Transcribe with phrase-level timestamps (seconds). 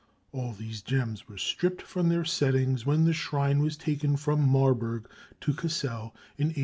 [0.31, 5.07] All these gems were stripped from their settings when the shrine was taken from Marburg
[5.41, 6.53] to Cassel in 1810.